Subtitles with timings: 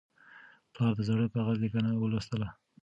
[0.73, 2.47] پلار د زاړه کاغذ لیکنه ولوستله.